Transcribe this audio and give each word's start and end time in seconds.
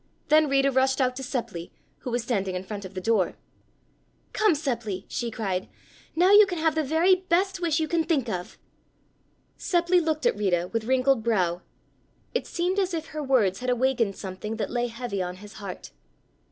Then 0.29 0.49
Rita 0.49 0.71
rushed 0.71 0.99
out 0.99 1.15
to 1.17 1.21
Seppli, 1.21 1.69
who 1.99 2.09
was 2.09 2.23
standing 2.23 2.55
in 2.55 2.63
front 2.63 2.85
of 2.85 2.95
the 2.95 3.01
door. 3.01 3.35
"Come, 4.33 4.53
Seppli," 4.55 5.05
she 5.07 5.29
cried, 5.29 5.69
"now 6.15 6.31
you 6.31 6.47
can 6.47 6.57
have 6.57 6.73
the 6.73 6.83
very 6.83 7.13
best 7.17 7.59
wish 7.61 7.79
you 7.79 7.87
can 7.87 8.03
think 8.03 8.27
of!" 8.27 8.57
Seppli 9.59 10.01
looked 10.03 10.25
at 10.25 10.35
Rita 10.35 10.71
with 10.73 10.85
wrinkled 10.85 11.21
brow. 11.21 11.61
It 12.33 12.47
seemed 12.47 12.79
as 12.79 12.95
if 12.95 13.09
her 13.09 13.21
words 13.21 13.59
had 13.59 13.69
awakened 13.69 14.15
something 14.15 14.55
that 14.55 14.71
lay 14.71 14.87
heavy 14.87 15.21
on 15.21 15.35
his 15.35 15.53
heart. 15.61 15.91